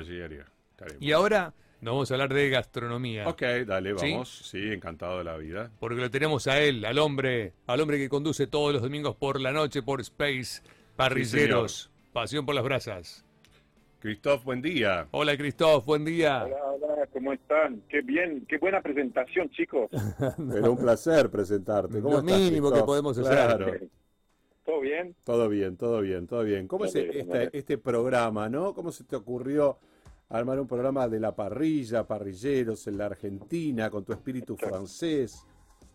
Estaremos. 0.00 1.02
Y 1.02 1.12
ahora 1.12 1.54
nos 1.80 1.94
vamos 1.94 2.10
a 2.10 2.14
hablar 2.14 2.32
de 2.32 2.48
gastronomía. 2.48 3.28
Ok, 3.28 3.42
dale, 3.66 3.92
vamos. 3.92 4.48
¿Sí? 4.50 4.72
encantado 4.72 5.18
de 5.18 5.24
la 5.24 5.36
vida. 5.36 5.70
Porque 5.80 6.00
lo 6.00 6.10
tenemos 6.10 6.46
a 6.46 6.60
él, 6.60 6.84
al 6.84 6.98
hombre, 6.98 7.54
al 7.66 7.80
hombre 7.80 7.98
que 7.98 8.08
conduce 8.08 8.46
todos 8.46 8.72
los 8.72 8.82
domingos 8.82 9.16
por 9.16 9.40
la 9.40 9.52
noche 9.52 9.82
por 9.82 10.00
Space 10.00 10.62
Parrilleros. 10.96 11.90
Pasión 12.12 12.46
por 12.46 12.54
las 12.54 12.64
brasas. 12.64 13.24
Cristóf, 13.98 14.44
buen 14.44 14.60
día. 14.60 15.06
Hola 15.12 15.36
Cristóf, 15.36 15.84
buen 15.84 16.04
día. 16.04 16.44
Hola, 16.44 16.56
hola, 16.72 17.06
¿cómo 17.12 17.32
están? 17.32 17.82
Qué 17.88 18.00
bien, 18.02 18.44
qué 18.48 18.58
buena 18.58 18.80
presentación, 18.80 19.48
chicos. 19.50 19.88
Pero 20.52 20.72
un 20.72 20.78
placer 20.78 21.30
presentarte. 21.30 22.00
¿Cómo 22.00 22.14
Lo 22.14 22.18
estás, 22.20 22.38
mínimo 22.38 22.68
que 22.68 22.72
Christoph? 22.72 22.86
podemos 22.86 23.18
hacer. 23.18 23.32
Claro. 23.32 23.72
¿Todo 24.64 24.80
bien? 24.80 25.14
Todo 25.24 25.48
bien, 25.48 25.76
todo 25.76 26.00
bien, 26.00 26.26
todo 26.26 26.44
bien. 26.44 26.68
¿Cómo 26.68 26.84
es 26.84 26.94
este, 26.94 27.50
este 27.52 27.78
programa, 27.78 28.48
no? 28.48 28.74
¿Cómo 28.74 28.92
se 28.92 29.04
te 29.04 29.16
ocurrió 29.16 29.78
armar 30.28 30.60
un 30.60 30.66
programa 30.66 31.08
de 31.08 31.20
la 31.20 31.34
parrilla, 31.34 32.06
parrilleros 32.06 32.86
en 32.86 32.98
la 32.98 33.06
Argentina, 33.06 33.90
con 33.90 34.04
tu 34.04 34.12
espíritu 34.12 34.56
francés? 34.56 35.46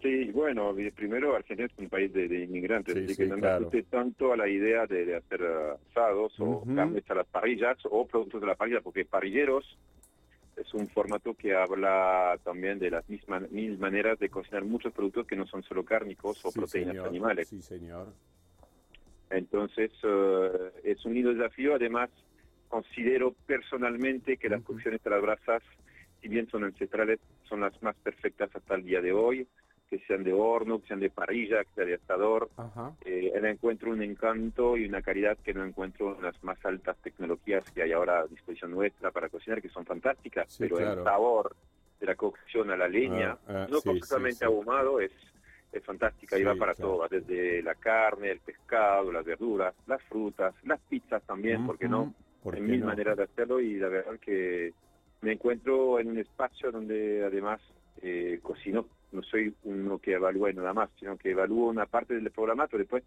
Sí, 0.02 0.32
bueno, 0.32 0.76
primero 0.96 1.36
Argentina 1.36 1.68
es 1.68 1.77
un 1.80 1.90
país 1.90 2.14
de, 2.14 2.27
de 2.27 2.44
inmigrantes, 2.44 2.96
Sí, 2.96 3.04
así 3.05 3.16
sí, 3.16 3.24
que 3.24 3.30
no 3.30 3.38
claro. 3.38 3.70
me 3.74 3.84
tanto 3.84 4.32
a 4.32 4.38
la 4.38 4.48
idea 4.48 4.86
de, 4.86 5.05
de 5.05 5.16
hacer 5.16 5.41
eh, 5.41 5.76
asados 5.90 6.34
o 6.40 6.62
Ujú. 6.62 6.76
carnes 6.76 7.04
a 7.10 7.16
las 7.16 7.27
parrillas 7.27 7.77
o 7.90 8.05
productos 8.05 8.41
de 8.41 8.48
la 8.48 8.55
parrilla, 8.55 8.82
porque 8.82 9.05
parrilleros 9.05 9.66
es 10.55 10.72
un 10.74 10.88
formato 10.90 11.34
que 11.34 11.55
habla 11.55 12.38
también 12.44 12.80
de 12.80 12.91
las 12.91 13.10
mismas 13.10 13.49
mil 13.49 13.77
maneras 13.80 14.20
de 14.20 14.30
cocinar 14.30 14.63
muchos 14.66 14.94
productos 14.94 15.26
que 15.26 15.36
no 15.36 15.48
son 15.48 15.63
solo 15.63 15.84
cárnicos 15.84 16.38
o 16.46 16.52
Sí, 16.52 16.60
proteínas 16.60 16.94
señor. 16.94 17.08
animales. 17.08 17.48
Sí, 17.48 17.62
señor. 17.62 18.13
Entonces, 19.30 19.91
eh, 20.04 20.72
es 20.84 21.04
un 21.05 21.13
lindo 21.13 21.34
desafío. 21.34 21.76
Además, 21.76 22.09
considero 22.68 23.34
personalmente 23.45 24.38
que 24.38 24.49
las 24.49 24.63
cocciones 24.63 25.05
a 25.05 25.09
las 25.09 25.22
brasas, 25.22 25.63
si 26.22 26.27
bien 26.27 26.48
son 26.49 26.63
ancestrales, 26.63 27.20
son 27.44 27.62
las 27.62 27.82
más 27.82 27.96
perfectas 27.98 28.49
hasta 28.55 28.76
el 28.76 28.84
día 28.84 29.02
de 29.02 29.12
hoy, 29.12 29.48
que 29.90 29.99
sean 29.99 30.24
de 30.24 30.34
horno, 30.34 30.82
que 30.82 30.87
sean 30.87 30.99
de 30.99 31.10
parrilla, 31.10 31.63
que 31.63 31.70
sean 31.76 31.87
de 31.87 31.93
asador. 31.96 32.49
Eh, 33.05 33.32
le 33.41 33.49
encuentro 33.49 33.91
un 33.91 34.02
encanto 34.02 34.76
y 34.76 34.85
una 34.85 35.02
calidad 35.02 35.37
que 35.37 35.54
no 35.54 35.63
encuentro 35.63 36.15
en 36.18 36.24
las 36.24 36.41
más 36.43 36.63
altas 36.65 36.98
tecnologías 37.02 37.70
que 37.71 37.84
hay 37.84 37.93
ahora 37.93 38.20
a 38.21 38.27
disposición 38.27 38.71
nuestra 38.71 39.12
para 39.12 39.30
cocinar, 39.30 39.62
que 39.62 39.70
son 39.70 39.85
fantásticas, 39.85 40.52
Sí, 40.52 40.57
pero 40.63 40.77
claro. 40.77 40.99
el 40.99 41.04
sabor 41.05 41.55
de 42.02 42.05
la 42.05 42.15
cocción 42.15 42.70
a 42.70 42.76
la 42.77 42.87
leña, 42.90 43.37
Ah, 43.48 43.63
ah, 43.63 43.68
no 43.70 43.80
sí, 43.80 43.87
completamente 43.90 44.40
sí. 44.40 44.46
ahumado, 44.46 44.99
es, 44.99 45.12
es 45.78 45.86
fantástica 45.86 46.38
y 46.38 46.42
Sí, 46.42 46.46
va 46.46 46.56
para 46.56 46.76
claro. 46.76 46.94
todo, 46.98 47.08
desde 47.10 47.62
la 47.64 47.76
carne, 47.76 48.32
el 48.32 48.40
pescado, 48.40 49.12
las 49.12 49.26
verduras, 49.26 49.74
las 49.86 50.02
frutas, 50.04 50.54
las 50.64 50.80
pizzas 50.82 51.24
también, 51.24 51.66
¿por 51.66 51.78
qué 51.78 51.88
no? 51.88 52.04
Ujú. 52.04 52.14
¿Por 52.44 52.56
Hay 52.56 52.62
qué 52.62 52.68
mil 52.68 52.80
no? 52.82 52.86
maneras 52.88 53.18
de 53.18 53.24
hacerlo 53.24 53.60
y 53.60 53.76
la 53.78 53.90
verdad 53.90 54.20
que 54.20 54.74
me 55.22 55.34
encuentro 55.34 56.00
en 56.00 56.10
un 56.10 56.20
espacio 56.20 56.72
donde 56.72 57.24
además 57.26 57.60
eh, 58.02 58.40
cocino, 58.42 58.86
no 59.12 59.24
soy 59.24 59.54
uno 59.64 59.98
que 60.00 60.14
evalúe 60.14 60.54
nada 60.54 60.74
más, 60.74 60.90
sino 61.00 61.18
que 61.18 61.32
evalúo 61.32 61.70
una 61.70 61.86
parte 61.86 62.14
del 62.14 62.30
programa, 62.32 62.68
pero 62.68 62.80
después 62.80 63.04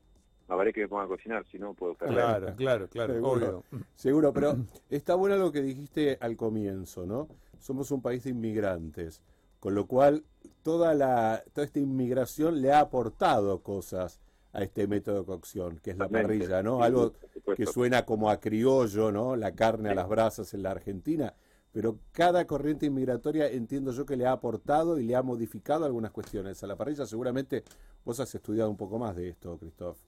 me 0.48 0.56
vale 0.56 0.72
que 0.72 0.80
me 0.80 0.88
ponga 0.88 1.04
a 1.04 1.08
cocinar, 1.08 1.46
si 1.50 1.58
no 1.58 1.74
puedo 1.74 1.94
perder. 1.94 2.16
Claro, 2.16 2.54
claro, 2.56 2.88
claro, 2.88 3.14
Seguro. 3.14 3.30
obvio. 3.32 3.64
Seguro, 3.94 4.32
pero 4.32 4.56
está 4.88 5.14
bueno 5.14 5.36
lo 5.36 5.52
que 5.52 5.62
dijiste 5.62 6.18
al 6.20 6.36
comienzo, 6.36 7.06
¿no? 7.06 7.28
Somos 7.60 7.90
un 7.92 8.02
país 8.02 8.24
de 8.24 8.30
inmigrantes, 8.30 9.22
con 9.60 9.74
lo 9.74 9.86
cual 9.86 10.24
toda 10.62 10.94
la 10.94 11.42
toda 11.52 11.66
esta 11.66 11.78
inmigración 11.78 12.60
le 12.60 12.72
ha 12.72 12.80
aportado 12.80 13.62
cosas 13.62 14.20
a 14.52 14.62
este 14.62 14.88
método 14.88 15.20
de 15.20 15.26
cocción, 15.26 15.78
que 15.78 15.90
es 15.90 15.98
la 15.98 16.08
parrilla, 16.08 16.62
¿no? 16.62 16.78
Sí, 16.78 16.82
Algo 16.84 17.12
que 17.54 17.66
suena 17.66 18.04
como 18.04 18.30
a 18.30 18.40
criollo, 18.40 19.12
¿no? 19.12 19.36
La 19.36 19.54
carne 19.54 19.90
a 19.90 19.94
las 19.94 20.08
brasas 20.08 20.52
en 20.54 20.62
la 20.64 20.72
Argentina, 20.72 21.34
pero 21.72 21.98
cada 22.12 22.46
corriente 22.46 22.86
inmigratoria 22.86 23.48
entiendo 23.48 23.92
yo 23.92 24.04
que 24.04 24.16
le 24.16 24.26
ha 24.26 24.32
aportado 24.32 24.98
y 24.98 25.04
le 25.04 25.14
ha 25.14 25.22
modificado 25.22 25.84
algunas 25.84 26.10
cuestiones 26.10 26.62
a 26.64 26.66
la 26.66 26.76
parrilla. 26.76 27.06
Seguramente 27.06 27.62
vos 28.04 28.18
has 28.18 28.34
estudiado 28.34 28.70
un 28.70 28.76
poco 28.76 28.98
más 28.98 29.14
de 29.14 29.28
esto, 29.28 29.56
Cristóf. 29.56 29.98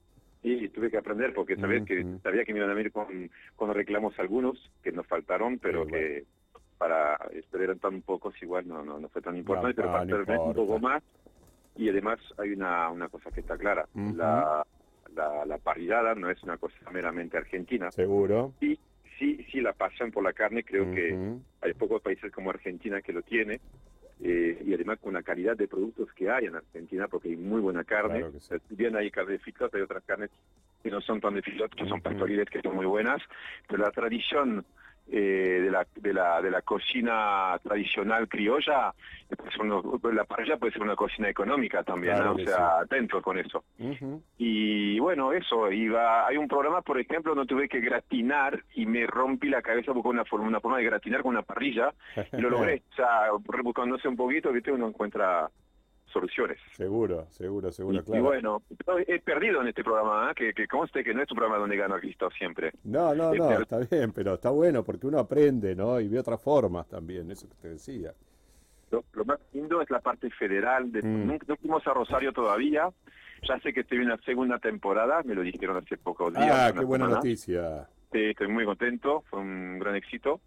Y 0.41 0.67
tuve 0.69 0.91
que 0.91 0.97
aprender 0.97 1.33
porque 1.33 1.55
sabés 1.55 1.85
que 1.85 2.05
sabía 2.21 2.43
que 2.43 2.51
me 2.51 2.59
iban 2.59 2.71
a 2.71 2.73
venir 2.73 2.91
con, 2.91 3.31
con 3.55 3.73
reclamos 3.73 4.19
algunos 4.19 4.71
que 4.83 4.91
nos 4.91 5.07
faltaron, 5.07 5.57
pero 5.57 5.85
Sí, 5.85 5.91
que 5.91 6.25
para 6.83 7.17
pero 7.49 7.63
eran 7.63 7.79
tan 7.79 8.01
pocos 8.01 8.33
igual 8.41 8.67
no 8.67 8.83
no, 8.83 8.99
no 8.99 9.07
fue 9.09 9.21
tan 9.21 9.37
importante, 9.37 9.81
No, 9.81 9.89
pero 9.89 9.91
para 9.91 10.25
saber 10.25 10.39
un 10.39 10.53
poco 10.53 10.79
más. 10.79 11.01
Y 11.75 11.89
además 11.89 12.19
hay 12.37 12.51
una, 12.51 12.89
una 12.89 13.09
cosa 13.09 13.31
que 13.31 13.39
está 13.41 13.57
clara, 13.57 13.85
Ujú. 13.93 14.15
la, 14.17 14.63
la, 15.15 15.45
la 15.45 15.57
parrillada 15.57 16.13
no 16.13 16.29
es 16.29 16.43
una 16.43 16.57
cosa 16.57 16.75
meramente 16.91 17.37
argentina. 17.37 17.89
Seguro. 17.91 18.53
Sí, 18.59 18.77
sí, 19.17 19.45
sí, 19.51 19.61
la 19.61 19.73
pasión 19.73 20.11
por 20.11 20.23
la 20.23 20.33
carne 20.33 20.63
creo 20.63 20.93
que 20.93 21.13
Ujú. 21.13 21.41
hay 21.61 21.73
pocos 21.73 22.01
países 22.01 22.31
como 22.31 22.49
Argentina 22.49 23.01
que 23.01 23.13
lo 23.13 23.21
tiene. 23.23 23.59
eh, 24.19 24.61
y 24.65 24.73
además 24.73 24.99
con 24.99 25.13
la 25.13 25.23
calidad 25.23 25.57
de 25.57 25.67
productos 25.67 26.07
que 26.13 26.29
hay 26.29 26.45
en 26.45 26.55
Argentina, 26.55 27.07
porque 27.07 27.29
hay 27.29 27.35
muy 27.37 27.59
buena 27.61 27.83
carne. 27.83 28.19
Claro 28.19 28.31
que 28.33 28.39
sí. 28.39 28.55
Si 28.69 28.75
bien 28.75 28.95
hay 28.95 29.09
carne 29.09 29.33
de 29.33 29.39
feedlot, 29.39 29.73
hay 29.73 29.81
otras 29.81 30.03
carnes 30.05 30.29
que 30.83 30.91
no 30.91 31.01
son 31.01 31.19
tan 31.19 31.33
de 31.33 31.41
feedlot, 31.41 31.73
que 31.73 31.87
son 31.87 32.01
pastoriles, 32.01 32.47
que 32.49 32.61
son 32.61 32.75
muy 32.75 32.85
buenas. 32.85 33.19
Pero 33.67 33.83
la 33.83 33.91
tradición 33.91 34.65
eh, 35.15 35.59
de, 35.61 35.69
la, 35.69 35.85
de, 35.95 36.11
la, 36.11 36.41
de 36.41 36.49
la 36.49 36.63
cocina 36.63 37.55
tradicional 37.61 38.27
criolla, 38.27 38.91
uno- 39.59 39.99
la 40.11 40.23
parrilla 40.25 40.57
puede 40.57 40.73
ser 40.73 40.81
una 40.81 40.95
cocina 40.95 41.29
económica 41.29 41.83
también, 41.83 42.15
Claro 42.15 42.31
¿no? 42.35 42.41
o 42.43 42.45
sea, 42.45 42.55
sí. 42.55 42.83
atento 42.85 43.21
con 43.21 43.37
eso. 43.37 43.63
Y 44.37 44.99
bueno, 44.99 45.31
eso, 45.31 45.71
iba, 45.71 46.25
hay 46.27 46.37
un 46.37 46.47
programa, 46.47 46.81
por 46.81 46.99
ejemplo, 46.99 47.35
no 47.35 47.45
tuve 47.45 47.69
que 47.69 47.79
gratinar 47.79 48.63
y 48.73 48.87
me 48.87 49.05
rompí 49.05 49.49
la 49.49 49.61
cabeza 49.61 49.91
buscando 49.91 50.13
una 50.21 50.25
forma, 50.25 50.47
una 50.47 50.59
forma 50.59 50.77
de 50.79 50.85
gratinar 50.85 51.21
con 51.21 51.31
una 51.31 51.43
parrilla 51.43 51.93
y 52.33 52.41
lo 52.41 52.49
logré. 52.49 52.81
O 52.91 52.95
sea, 52.95 53.27
rebuscándose 53.47 54.07
un 54.07 54.15
poquito, 54.15 54.51
viste, 54.51 54.71
uno 54.71 54.87
encuentra 54.87 55.47
soluciones. 56.13 56.57
Seguro, 56.73 57.27
seguro, 57.31 57.71
seguro, 57.71 57.97
y, 57.97 57.99
y 57.99 58.03
claro. 58.03 58.23
bueno, 58.23 58.61
he 59.07 59.19
perdido 59.19 59.61
en 59.61 59.67
este 59.69 59.83
programa, 59.83 60.29
¿eh? 60.31 60.33
que, 60.35 60.53
que 60.53 60.67
conste 60.67 61.03
que 61.03 61.13
no 61.13 61.23
es 61.23 61.31
un 61.31 61.37
programa 61.37 61.59
donde 61.59 61.75
gano 61.75 61.97
Cristo 61.99 62.29
siempre. 62.37 62.71
No, 62.83 63.13
no, 63.15 63.33
Eh, 63.33 63.37
no, 63.39 63.51
está 63.59 63.79
bien, 63.79 64.11
pero 64.13 64.35
está 64.35 64.51
bueno 64.51 64.83
porque 64.83 65.07
uno 65.07 65.19
aprende, 65.19 65.75
¿no? 65.75 65.99
Y 65.99 66.07
ve 66.07 66.19
otras 66.19 66.41
formas 66.41 66.87
también, 66.87 67.29
eso 67.31 67.49
que 67.49 67.55
te 67.55 67.69
decía. 67.69 68.13
Lo, 68.91 69.03
lo 69.13 69.25
más 69.25 69.39
lindo 69.53 69.81
es 69.81 69.89
la 69.89 69.99
parte 69.99 70.29
federal. 70.29 70.91
De, 70.91 71.01
Mm. 71.01 71.27
no, 71.27 71.37
no 71.47 71.55
fuimos 71.57 71.85
a 71.87 71.93
Rosario 71.93 72.31
todavía. 72.31 72.89
Ya 73.47 73.59
sé 73.59 73.73
que 73.73 73.81
estoy 73.81 73.97
en 73.97 74.09
la 74.09 74.17
segunda 74.17 74.59
temporada, 74.59 75.21
me 75.25 75.33
lo 75.35 75.41
dijeron 75.41 75.75
hace 75.77 75.97
pocos 75.97 76.31
días. 76.33 76.49
Ah, 76.49 76.71
qué 76.71 76.85
buena 76.85 77.05
semana. 77.05 77.15
noticia. 77.17 77.87
Sí, 78.11 78.19
estoy 78.25 78.47
muy 78.47 78.63
contento, 78.63 79.23
fue 79.29 79.39
un 79.39 79.79
gran 79.79 79.95
éxito. 79.95 80.39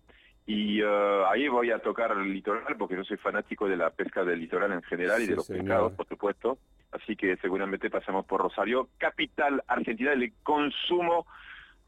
Y 0.46 0.80
eh, 0.80 1.24
ahí 1.28 1.48
voy 1.48 1.70
a 1.72 1.80
tocar 1.80 2.12
el 2.12 2.32
litoral, 2.32 2.76
porque 2.78 2.94
yo 2.96 3.02
soy 3.04 3.16
fanático 3.16 3.68
de 3.68 3.76
la 3.76 3.90
pesca 3.90 4.24
del 4.24 4.38
litoral 4.40 4.72
en 4.72 4.82
general 4.82 5.20
y 5.22 5.26
de 5.26 5.36
los 5.36 5.46
señor. 5.46 5.62
pescados, 5.64 5.92
por 5.94 6.06
supuesto. 6.06 6.58
Así 6.92 7.16
que 7.16 7.36
seguramente 7.38 7.90
pasamos 7.90 8.24
por 8.26 8.40
Rosario, 8.42 8.88
capital 8.96 9.62
argentina 9.66 10.10
del 10.12 10.32
consumo 10.44 11.26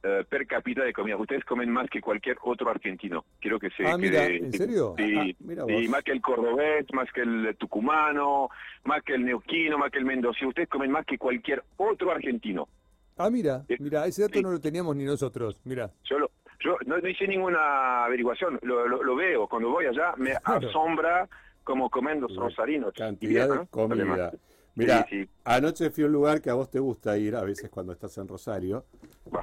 eh, 0.02 0.24
per 0.28 0.46
cápita 0.46 0.82
de 0.84 0.92
comida. 0.92 1.16
Ustedes 1.16 1.44
comen 1.44 1.70
más 1.70 1.88
que 1.88 2.00
cualquier 2.00 2.36
otro 2.42 2.69
argentino. 2.69 3.24
Quiero 3.41 3.58
que 3.60 3.70
se 3.70 3.86
Ah, 3.86 3.96
mira, 3.96 4.26
quede- 4.26 4.36
¿en 4.38 4.52
serio? 4.52 4.94
Sí, 4.98 5.14
Ah, 5.16 5.26
mira 5.40 5.64
sí, 5.64 5.72
vos. 5.72 5.88
más 5.88 6.02
que 6.04 6.12
el 6.12 6.20
cordobés, 6.20 6.86
más 6.92 7.10
que 7.12 7.20
el 7.22 7.56
tucumano, 7.58 8.48
más 8.84 9.02
que 9.04 9.14
el 9.14 9.25
neuquino, 9.25 9.78
más 9.78 9.90
que 9.92 9.98
el 9.98 10.04
mendocino. 10.04 10.48
Ustedes 10.50 10.69
comen 10.69 10.90
más 10.90 11.06
que 11.06 11.16
cualquier 11.19 11.62
otro 11.76 12.10
argentino. 12.10 12.69
Ah, 13.16 13.30
mira, 13.30 13.64
mira, 13.80 14.06
ese 14.06 14.22
dato 14.22 14.34
Sí. 14.34 14.42
no 14.42 14.52
lo 14.52 14.60
teníamos 14.60 14.94
ni 14.94 15.04
nosotros. 15.04 15.60
Mira. 15.64 15.90
Yo, 16.04 16.20
lo- 16.20 16.30
yo 16.60 16.76
no, 16.86 16.98
no 16.98 17.08
hice 17.08 17.26
ninguna 17.26 18.04
averiguación, 18.04 18.58
lo, 18.62 18.86
lo- 18.88 19.02
lo 19.02 19.16
veo. 19.16 19.48
Cuando 19.48 19.70
voy 19.70 19.86
allá 19.86 20.14
me 20.16 20.34
Claro. 20.36 20.69
asombra 20.69 21.28
como 21.64 21.91
comen 21.91 22.20
los 22.20 22.32
La 22.32 22.42
rosarinos. 22.42 22.92
Cantidad 22.94 23.46
bien, 23.46 23.48
de 23.50 23.54
¿no? 23.56 23.66
comida. 23.66 24.32
Mira, 24.74 25.06
Sí, 25.08 25.22
sí. 25.24 25.30
anoche 25.44 25.91
fui 25.91 26.04
a 26.04 26.06
un 26.06 26.12
lugar 26.12 26.41
que 26.41 26.50
a 26.50 26.54
vos 26.54 26.70
te 26.70 26.78
gusta 26.78 27.19
ir, 27.19 27.34
a 27.34 27.42
veces 27.42 27.69
cuando 27.69 27.92
estás 27.92 28.16
en 28.19 28.28
Rosario, 28.28 28.84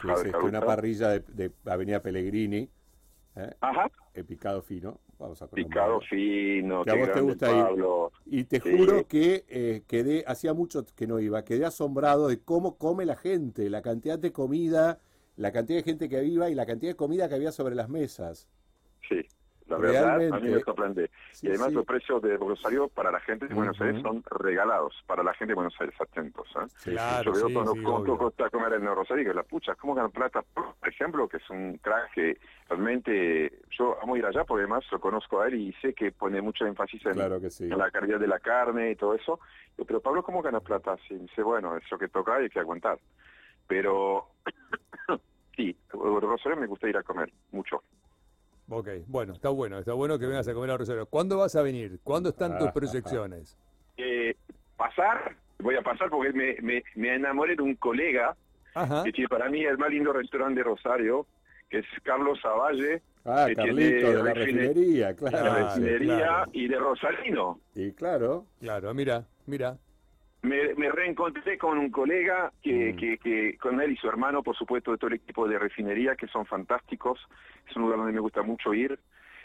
que 0.02 0.12
es 0.12 0.24
este, 0.26 0.38
una 0.38 0.62
parrilla 0.62 1.10
de, 1.10 1.20
de 1.28 1.52
Avenida 1.66 2.02
Pellegrini, 2.02 2.70
¿eh? 3.36 3.50
Ajá, 3.60 3.92
Eh, 4.14 4.24
picado 4.24 4.62
fino, 4.62 5.02
vamos 5.20 5.42
a 5.42 5.48
picado 5.50 5.92
nombre. 5.92 6.08
fino, 6.08 6.84
Que 6.86 6.92
a 6.92 6.96
vos 6.96 7.12
te 7.12 7.20
gusta 7.20 7.52
ir. 7.52 7.84
Y 8.28 8.46
te 8.46 8.62
Sí. 8.62 8.78
juro 8.78 9.06
que 9.08 9.44
eh, 9.50 9.84
quedé, 9.86 10.24
hacía 10.26 10.54
mucho 10.54 10.86
que 10.96 11.06
no 11.06 11.20
iba, 11.20 11.44
quedé 11.44 11.66
asombrado 11.66 12.30
de 12.30 12.40
cómo 12.42 12.78
come 12.78 13.06
la 13.06 13.18
gente, 13.18 13.70
la 13.70 13.82
cantidad 13.82 14.18
de 14.18 14.32
comida, 14.32 15.00
la 15.38 15.52
cantidad 15.52 15.80
de 15.80 15.84
gente 15.84 16.10
que 16.10 16.24
iba 16.24 16.50
y 16.50 16.56
la 16.56 16.66
cantidad 16.66 16.92
de 16.92 16.96
comida 16.98 17.28
que 17.30 17.36
había 17.36 17.52
sobre 17.52 17.76
las 17.76 17.90
mesas. 17.90 18.48
Sí, 19.08 19.22
la 19.68 19.78
verdad, 19.78 20.16
a 20.34 20.40
mí 20.40 20.50
me 20.52 20.60
sorprende. 20.62 21.10
Sí, 21.32 21.48
y 21.48 21.50
además 21.50 21.70
sí. 21.70 21.74
los 21.76 21.86
precios 21.86 22.22
de 22.22 22.38
Rosario 22.38 22.88
para 22.88 23.12
la 23.12 23.20
gente 23.20 23.48
de 23.48 23.54
Buenos 23.56 23.80
Aires 23.82 24.00
son 24.02 24.24
regalados, 24.30 24.94
para 25.08 25.24
la 25.24 25.34
gente 25.34 25.52
de 25.52 25.56
Buenos 25.56 25.74
Aires, 25.80 25.96
atentos. 26.00 26.48
¿eh? 26.56 26.66
Sí, 26.78 26.92
Claro. 26.92 27.34
Yo 27.34 27.34
veo 27.34 27.48
sí, 27.48 27.54
cuando 27.54 27.74
sí, 27.74 27.82
cuánto 27.82 28.14
obvio. 28.14 28.18
cuesta 28.18 28.50
comer 28.52 28.74
en 28.74 28.86
Rosario, 28.86 29.26
que 29.26 29.34
la 29.34 29.42
pucha, 29.44 29.74
¿cómo 29.76 29.96
ganan 29.96 30.12
plata? 30.12 30.44
Por 30.54 30.76
ejemplo, 30.88 31.28
que 31.28 31.38
es 31.38 31.50
un 31.50 31.80
crack 31.80 32.14
que 32.14 32.38
realmente 32.70 33.60
yo 33.72 33.98
amo 34.04 34.16
ir 34.16 34.26
allá 34.26 34.44
porque 34.44 34.62
además 34.62 34.84
lo 34.92 35.00
conozco 35.00 35.42
a 35.42 35.48
él 35.48 35.56
y 35.56 35.74
sé 35.82 35.94
que 35.96 36.12
pone 36.12 36.42
mucho 36.42 36.66
énfasis 36.68 37.04
en, 37.08 37.14
Claro 37.14 37.42
que 37.42 37.50
sí. 37.50 37.64
en 37.64 37.78
la 37.78 37.90
calidad 37.90 38.20
de 38.20 38.28
la 38.28 38.40
carne 38.40 38.92
y 38.92 38.96
todo 38.96 39.16
eso. 39.16 39.40
Pero 39.88 40.00
Pablo, 40.00 40.22
¿cómo 40.24 40.44
gana 40.44 40.60
plata? 40.60 40.96
Sí, 41.08 41.16
dice, 41.16 41.42
bueno, 41.42 41.76
es 41.76 41.84
lo 41.90 41.98
que 41.98 42.08
toca 42.08 42.40
y 42.40 42.44
hay 42.44 42.50
que 42.50 42.60
aguantar. 42.60 43.00
Pero 43.68 44.28
sí, 45.56 45.76
Rosario 45.92 46.58
me 46.60 46.68
gusta 46.68 46.90
ir 46.90 46.98
a 46.98 47.04
comer 47.04 47.32
mucho. 47.52 47.82
Ok, 48.70 48.88
bueno, 49.08 49.34
está 49.34 49.50
bueno, 49.50 49.78
está 49.80 49.94
bueno 49.94 50.18
que 50.18 50.26
vengas 50.26 50.48
a 50.48 50.54
comer 50.54 50.72
a 50.72 50.78
Rosario. 50.78 51.06
¿Cuándo 51.06 51.38
vas 51.38 51.56
a 51.56 51.62
venir? 51.62 52.00
¿Cuándo 52.04 52.30
están 52.30 52.58
tus 52.58 52.72
proyecciones? 52.74 53.58
Eh, 53.98 54.36
pasar, 54.76 55.36
voy 55.60 55.76
a 55.76 55.82
pasar 55.82 56.10
porque 56.10 56.34
me, 56.34 56.56
me, 56.62 56.84
me 56.96 57.16
enamoré 57.16 57.56
de 57.56 57.62
un 57.62 57.76
colega 57.76 58.36
Ajá. 58.74 59.04
que 59.04 59.12
tiene 59.12 59.28
para 59.30 59.50
mí 59.50 59.64
el 59.64 59.78
más 59.78 59.90
lindo 59.90 60.12
restaurante 60.14 60.60
de 60.60 60.64
Rosario, 60.64 61.28
que 61.70 61.80
es 61.80 61.86
Carlos 62.04 62.40
Zavalle, 62.42 63.02
Ah, 63.28 63.46
que 63.48 63.56
Carlito, 63.56 63.76
tiene 63.90 64.02
de 64.06 64.14
la 64.24 64.34
refine- 64.34 64.34
refinería, 64.36 65.08
de 65.08 65.16
claro. 65.16 65.36
la 65.38 65.42
Claro, 65.44 65.66
refinería 65.66 66.18
claro. 66.18 66.52
y 66.54 66.68
de 66.68 66.78
Rosalino. 66.80 67.60
Y 67.74 67.92
claro, 67.94 68.46
Claro, 68.60 68.94
mira, 68.94 69.26
mira. 69.48 69.78
Me, 70.46 70.74
me 70.76 70.92
reencontré 70.92 71.58
con 71.58 71.78
un 71.78 71.90
colega 71.92 72.52
que, 72.62 72.94
Mm. 72.94 72.98
que, 72.98 73.18
que 73.18 73.58
con 73.58 73.82
él 73.82 73.92
y 73.94 73.98
su 73.98 74.08
hermano, 74.08 74.44
por 74.44 74.56
supuesto, 74.56 74.92
de 74.92 74.98
todo 74.98 75.08
el 75.10 75.16
equipo 75.16 75.48
de 75.48 75.58
refinería, 75.60 76.16
que 76.16 76.28
son 76.28 76.46
fantásticos. 76.46 77.20
Es 77.70 77.76
un 77.76 77.84
lugar 77.84 77.98
donde 77.98 78.14
me 78.14 78.20
gusta 78.20 78.42
mucho 78.44 78.74
ir, 78.74 79.00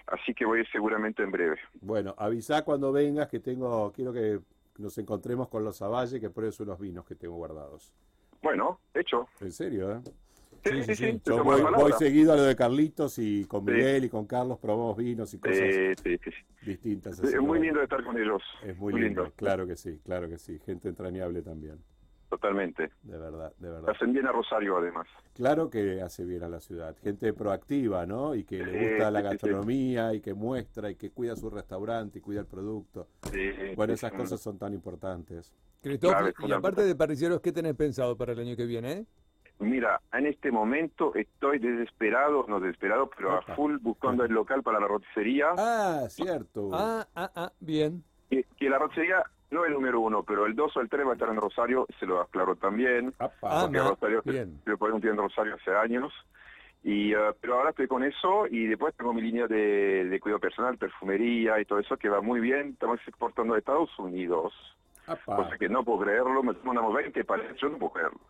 así 0.06 0.34
que 0.34 0.44
voy 0.44 0.58
a 0.58 0.62
ir 0.62 0.68
seguramente 0.70 1.22
en 1.22 1.30
breve. 1.30 1.58
bueno, 1.80 2.14
avisá 2.18 2.64
cuando 2.64 2.92
vengas 2.92 3.28
que 3.28 3.40
tengo, 3.40 3.92
quiero 3.92 4.12
que 4.12 4.40
nos 4.78 4.96
encontremos 4.98 5.48
con 5.48 5.64
los 5.64 5.78
Zavalle, 5.78 6.20
que 6.20 6.30
pruebes 6.30 6.58
unos 6.60 6.78
vinos 6.78 7.04
que 7.04 7.14
tengo 7.14 7.34
guardados. 7.36 7.92
Bueno, 8.42 8.80
hecho. 8.94 9.28
En 9.40 9.52
serio, 9.52 9.92
¿eh? 9.92 10.00
Sí, 10.64 10.82
Sí, 10.82 10.94
sí, 10.94 11.20
Yo 11.24 11.42
voy, 11.42 11.92
seguido 11.98 12.32
a 12.32 12.36
lo 12.36 12.42
de 12.42 12.54
Carlitos 12.54 13.18
y 13.18 13.44
con 13.46 13.64
Sí. 13.64 13.70
Miguel 13.72 14.04
y 14.04 14.08
con 14.10 14.26
Carlos 14.26 14.58
probamos 14.58 14.96
vinos 14.96 15.32
y 15.32 15.38
cosas 15.38 15.56
Sí, 15.56 15.94
sí, 16.02 16.18
sí. 16.24 16.30
distintas. 16.66 17.18
así 17.20 17.34
Es 17.34 17.40
muy 17.40 17.60
lindo 17.60 17.80
estar 17.82 18.04
con 18.04 18.18
ellos. 18.18 18.42
Es 18.62 18.76
muy 18.76 18.92
lindo, 19.00 19.32
claro 19.36 19.66
que 19.66 19.76
sí, 19.76 19.98
claro 20.04 20.28
que 20.28 20.38
sí. 20.38 20.58
Gente 20.66 20.88
entrañable 20.88 21.40
también, 21.42 21.78
Totalmente. 22.28 22.90
de 23.02 23.18
verdad, 23.18 23.52
de 23.58 23.70
verdad. 23.70 23.90
Hacen 23.90 24.12
bien 24.12 24.26
a 24.26 24.32
Rosario, 24.32 24.76
además. 24.76 25.06
Claro 25.34 25.70
que 25.70 26.02
hace 26.02 26.24
bien 26.24 26.42
a 26.42 26.48
la 26.48 26.60
ciudad. 26.60 26.94
Gente 27.02 27.32
proactiva, 27.32 28.04
¿no? 28.06 28.34
Y 28.34 28.44
que 28.44 28.58
le 28.64 28.72
Sí, 28.72 28.88
gusta 28.90 29.10
la 29.10 29.20
sí, 29.20 29.24
sí, 29.24 29.30
sí. 29.30 29.32
gastronomía 29.32 30.14
y 30.14 30.20
que 30.20 30.34
muestra 30.34 30.90
y 30.90 30.94
que 30.96 31.10
cuida 31.10 31.36
su 31.36 31.48
restaurante 31.48 32.18
y 32.18 32.20
cuida 32.22 32.40
el 32.40 32.46
producto. 32.46 33.08
Sí, 33.32 33.50
Bueno, 33.76 33.92
sí, 33.92 33.94
esas 33.94 34.10
sí. 34.12 34.16
cosas 34.18 34.40
son 34.40 34.58
tan 34.58 34.74
importantes. 34.74 35.52
Cristóbal, 35.82 36.34
Claro, 36.34 36.48
y 36.48 36.52
aparte 36.52 36.82
de 36.82 36.94
parrilleros, 36.94 37.40
¿qué 37.40 37.50
tenés 37.52 37.74
pensado 37.74 38.14
para 38.16 38.32
el 38.32 38.38
año 38.40 38.54
que 38.54 38.66
viene? 38.66 38.92
eh? 38.92 39.06
Mira, 39.60 40.00
en 40.12 40.26
este 40.26 40.50
momento 40.50 41.14
estoy 41.14 41.58
desesperado, 41.58 42.46
no 42.48 42.60
desesperado, 42.60 43.10
pero 43.14 43.38
Opa. 43.38 43.52
a 43.52 43.56
full 43.56 43.76
buscando 43.80 44.24
el 44.24 44.32
local 44.32 44.62
para 44.62 44.80
la 44.80 44.86
roticería. 44.88 45.48
Ah, 45.58 46.06
cierto. 46.08 46.70
Ah, 46.72 47.06
ah, 47.14 47.30
ah, 47.36 47.52
bien. 47.60 48.02
Que, 48.30 48.46
que 48.58 48.70
la 48.70 48.78
roticería 48.78 49.22
no 49.50 49.64
es 49.64 49.68
el 49.68 49.74
número 49.74 50.00
uno, 50.00 50.22
pero 50.22 50.46
el 50.46 50.54
dos 50.54 50.74
o 50.76 50.80
el 50.80 50.88
tres 50.88 51.06
va 51.06 51.10
a 51.10 51.14
estar 51.14 51.28
en 51.28 51.36
Rosario, 51.36 51.86
se 51.98 52.06
lo 52.06 52.20
aclaro 52.20 52.56
también. 52.56 53.12
Apa. 53.18 53.62
Porque 53.62 53.78
no, 53.78 53.90
Rosario, 53.90 54.22
bien. 54.24 54.60
por 54.78 54.92
un 54.92 55.06
en 55.06 55.16
Rosario 55.16 55.54
hace 55.56 55.72
años. 55.72 56.12
Y, 56.82 57.12
eh, 57.12 57.34
pero 57.38 57.56
ahora 57.56 57.70
estoy 57.70 57.86
con 57.86 58.02
eso 58.02 58.46
y 58.50 58.66
después 58.66 58.94
tengo 58.94 59.12
mi 59.12 59.20
línea 59.20 59.46
de, 59.46 60.06
de 60.06 60.20
cuidado 60.20 60.40
personal, 60.40 60.78
perfumería 60.78 61.60
y 61.60 61.66
todo 61.66 61.78
eso 61.78 61.98
que 61.98 62.08
va 62.08 62.22
muy 62.22 62.40
bien. 62.40 62.70
Estamos 62.70 62.98
exportando 63.06 63.54
a 63.54 63.58
Estados 63.58 63.90
Unidos, 63.98 64.54
apa. 65.06 65.36
cosa 65.36 65.58
que 65.58 65.68
no 65.68 65.84
puedo 65.84 66.00
creerlo. 66.00 66.42
Me 66.42 66.54
mandamos 66.64 66.94
20 66.94 67.22
paletas, 67.24 67.58
yo 67.60 67.68
no 67.68 67.76
puedo 67.78 67.92
creerlo. 67.92 68.20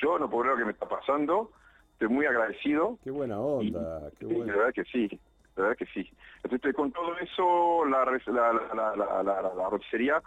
Yo 0.00 0.18
no 0.18 0.28
puedo 0.28 0.42
creer 0.42 0.54
lo 0.54 0.58
que 0.58 0.66
me 0.66 0.72
está 0.72 0.88
pasando. 0.88 1.50
Estoy 1.92 2.08
muy 2.08 2.26
agradecido. 2.26 2.98
Qué 3.02 3.10
buena 3.10 3.40
onda, 3.40 4.10
qué 4.18 4.26
Sí, 4.26 4.34
bueno. 4.34 4.52
La 4.52 4.58
verdad 4.58 4.72
que 4.72 4.84
sí, 4.84 5.20
la 5.56 5.62
verdad 5.62 5.76
que 5.76 5.86
sí. 5.86 6.08
Entonces, 6.44 6.74
con 6.74 6.92
todo 6.92 7.16
eso, 7.18 7.84
la, 7.86 8.04
la, 8.04 9.22
la, 9.22 9.68
roticería, 9.68 10.22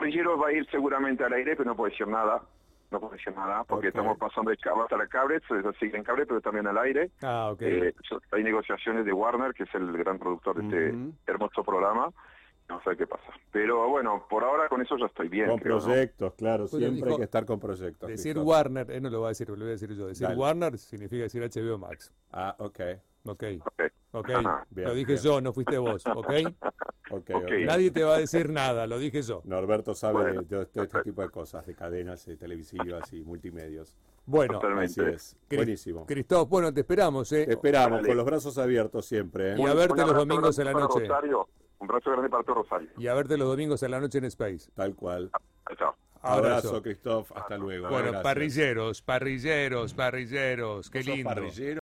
va 0.00 0.48
a 0.48 0.52
ir 0.52 0.66
seguramente 0.70 1.24
al 1.24 1.32
aire, 1.32 1.56
pero 1.56 1.70
no 1.70 1.76
puedo 1.76 1.90
decir 1.90 2.06
nada. 2.06 2.42
No 2.90 2.98
puedo 2.98 3.12
decir 3.12 3.32
nada, 3.34 3.62
porque 3.64 3.88
estamos 3.88 4.18
pasando 4.18 4.50
de 4.50 4.56
hasta 4.56 4.96
la 4.96 5.06
Cabret, 5.06 5.44
se 5.46 5.72
sigue 5.78 5.96
en 5.96 6.02
Cabret, 6.02 6.26
pero 6.26 6.40
también 6.40 6.66
al 6.66 6.78
aire. 6.78 7.10
Ah, 7.22 7.50
ok. 7.52 7.62
Eh, 7.62 7.94
hay 8.32 8.42
negociaciones 8.42 9.04
de 9.04 9.12
Warner, 9.12 9.54
que 9.54 9.62
es 9.62 9.74
el 9.74 9.92
gran 9.96 10.18
productor 10.18 10.60
de 10.60 10.88
este 10.88 11.12
hermoso 11.26 11.62
programa. 11.62 12.10
No 12.70 12.80
sé 12.82 12.96
qué 12.96 13.06
pasa. 13.06 13.24
Pero 13.52 13.88
bueno, 13.88 14.24
por 14.30 14.44
ahora 14.44 14.68
con 14.68 14.80
eso 14.80 14.96
ya 14.96 15.06
estoy 15.06 15.28
bien. 15.28 15.48
Con 15.48 15.58
creo, 15.58 15.78
¿no? 15.78 15.84
proyectos, 15.84 16.34
claro, 16.34 16.66
siempre 16.68 16.90
dijo- 16.92 17.08
hay 17.10 17.16
que 17.18 17.24
estar 17.24 17.44
con 17.44 17.58
proyectos. 17.60 18.08
decir. 18.08 18.38
Warner, 18.38 18.90
él 18.90 19.02
no 19.02 19.10
lo 19.10 19.20
va 19.20 19.26
a 19.26 19.30
decir, 19.30 19.48
lo 19.50 19.56
voy 19.56 19.66
a 19.66 19.70
decir 19.70 19.92
yo. 19.92 20.06
Decir 20.06 20.28
Dale. 20.28 20.38
Warner 20.38 20.78
significa 20.78 21.24
decir 21.24 21.42
HBO 21.42 21.76
Max. 21.78 22.12
Ah, 22.32 22.54
ok, 22.58 22.80
Ok, 23.26 23.42
Ok. 23.66 23.82
ok. 24.12 24.30
Ajá. 24.30 24.66
Bien, 24.70 24.88
lo 24.88 24.94
dije 24.94 25.12
bien. 25.12 25.22
yo, 25.24 25.40
no 25.42 25.52
fuiste 25.52 25.76
vos, 25.76 26.02
ok. 26.14 26.16
ok, 26.26 26.54
Ok. 27.10 27.30
ok. 27.34 27.50
Nadie 27.66 27.90
te 27.90 28.02
va 28.04 28.14
a 28.14 28.18
decir 28.18 28.48
nada, 28.48 28.86
lo 28.86 28.98
dije 28.98 29.20
yo. 29.20 29.42
Norberto 29.44 29.94
sabe 29.94 30.14
Bueno. 30.22 30.42
de, 30.42 30.56
de 30.58 30.66
todo 30.66 30.84
este 30.84 31.02
tipo 31.02 31.20
de 31.20 31.28
cosas, 31.28 31.66
de 31.66 31.74
cadenas 31.74 32.26
eh, 32.28 32.36
televisivas 32.38 33.12
y 33.12 33.20
multimedios. 33.22 33.94
Bueno, 34.24 34.54
Totalmente. 34.60 35.02
Así 35.02 35.14
es. 35.14 35.36
Cri- 35.50 35.56
Buenísimo. 35.56 36.06
Cristóbal, 36.06 36.46
bueno, 36.48 36.72
te 36.72 36.80
esperamos, 36.80 37.30
¿eh? 37.32 37.44
Te 37.46 37.52
esperamos 37.52 37.98
Dale. 37.98 38.08
con 38.08 38.16
los 38.16 38.24
brazos 38.26 38.56
abiertos 38.58 39.04
siempre. 39.04 39.52
¿eh? 39.52 39.56
Y 39.58 39.66
a 39.66 39.74
verte 39.74 40.00
los 40.00 40.14
domingos 40.14 40.58
a 40.58 40.64
la 40.64 40.72
noche. 40.72 41.00
Rosario. 41.00 41.48
Un 41.90 41.96
abrazo 41.96 42.10
grande 42.12 42.30
para 42.30 42.44
todo 42.44 42.54
Rosario. 42.62 42.88
Y 42.98 43.08
a 43.08 43.14
verte 43.14 43.36
los 43.36 43.48
domingos 43.48 43.82
a 43.82 43.88
la 43.88 43.98
noche 44.00 44.18
en 44.18 44.24
Space. 44.26 44.70
Tal 44.74 44.94
cual. 44.94 45.30
Chao. 45.76 45.94
Abrazo. 46.22 46.68
Abrazo, 46.68 46.82
Cristóbal. 46.82 47.24
Hasta 47.34 47.56
luego. 47.58 47.88
Bueno, 47.88 48.04
Gracias. 48.06 48.22
parrilleros, 48.22 49.02
parrilleros, 49.02 49.94
parrilleros. 49.94 50.90
Qué 50.90 50.98
¿Vos 50.98 51.06
sos 51.06 51.14
lindo. 51.16 51.28
parrillero? 51.30 51.79